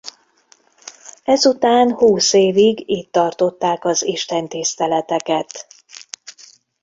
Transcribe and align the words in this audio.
Ezután 1.23 1.93
húsz 1.93 2.33
évig 2.33 2.89
itt 2.89 3.11
tartották 3.11 3.85
az 3.85 4.03
istentiszteleteket. 4.05 5.67